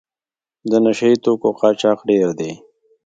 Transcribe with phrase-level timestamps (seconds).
[0.69, 2.51] د نشه یي توکو قاچاق ډېر دی.